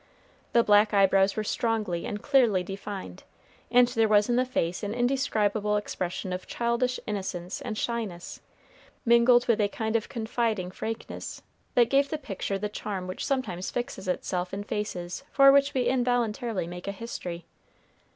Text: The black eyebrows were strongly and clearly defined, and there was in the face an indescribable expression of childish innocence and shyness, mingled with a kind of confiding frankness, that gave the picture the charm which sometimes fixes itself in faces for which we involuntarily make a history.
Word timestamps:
The 0.53 0.63
black 0.63 0.95
eyebrows 0.95 1.35
were 1.35 1.43
strongly 1.43 2.07
and 2.07 2.23
clearly 2.23 2.63
defined, 2.63 3.21
and 3.69 3.87
there 3.89 4.07
was 4.07 4.29
in 4.29 4.35
the 4.35 4.47
face 4.47 4.81
an 4.81 4.95
indescribable 4.95 5.77
expression 5.77 6.33
of 6.33 6.47
childish 6.47 6.99
innocence 7.05 7.61
and 7.61 7.77
shyness, 7.77 8.41
mingled 9.05 9.47
with 9.47 9.61
a 9.61 9.67
kind 9.67 9.95
of 9.95 10.09
confiding 10.09 10.71
frankness, 10.71 11.43
that 11.75 11.91
gave 11.91 12.09
the 12.09 12.17
picture 12.17 12.57
the 12.57 12.67
charm 12.67 13.05
which 13.05 13.23
sometimes 13.23 13.69
fixes 13.69 14.07
itself 14.07 14.55
in 14.55 14.63
faces 14.63 15.23
for 15.31 15.51
which 15.51 15.75
we 15.75 15.83
involuntarily 15.85 16.65
make 16.65 16.87
a 16.87 16.91
history. 16.91 17.45